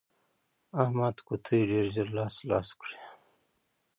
احمد 0.81 1.15
قطعې 1.27 1.59
ډېر 1.71 1.85
ژر 1.93 2.07
لاس 2.17 2.35
لاس 2.49 2.69
کړې. 2.79 2.97